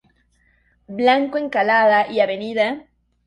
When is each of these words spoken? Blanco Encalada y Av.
Blanco 0.87 1.37
Encalada 1.37 2.07
y 2.11 2.21
Av. 2.21 2.87